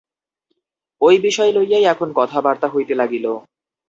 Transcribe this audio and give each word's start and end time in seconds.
ঐ 1.01 1.07
বিষয় 1.21 1.51
লইয়াই 1.51 1.83
এখন 1.83 2.09
কথাবার্তা 2.15 2.67
হইতে 2.67 2.93
লাগিল। 2.95 3.25